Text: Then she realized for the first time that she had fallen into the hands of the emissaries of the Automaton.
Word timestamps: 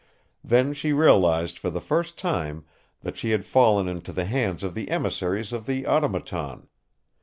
Then 0.43 0.73
she 0.73 0.93
realized 0.93 1.59
for 1.59 1.69
the 1.69 1.79
first 1.79 2.17
time 2.17 2.65
that 3.01 3.17
she 3.17 3.29
had 3.29 3.45
fallen 3.45 3.87
into 3.87 4.11
the 4.11 4.25
hands 4.25 4.63
of 4.63 4.73
the 4.73 4.89
emissaries 4.89 5.53
of 5.53 5.67
the 5.67 5.85
Automaton. 5.85 6.67